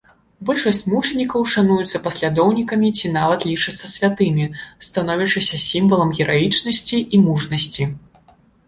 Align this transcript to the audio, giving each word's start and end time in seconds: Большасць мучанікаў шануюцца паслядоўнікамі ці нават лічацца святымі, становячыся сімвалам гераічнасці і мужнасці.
Большасць 0.49 0.79
мучанікаў 0.93 1.43
шануюцца 1.55 2.01
паслядоўнікамі 2.07 2.89
ці 3.01 3.11
нават 3.19 3.45
лічацца 3.51 3.93
святымі, 3.95 4.49
становячыся 4.91 5.63
сімвалам 5.69 6.09
гераічнасці 6.19 6.97
і 7.17 7.27
мужнасці. 7.29 7.83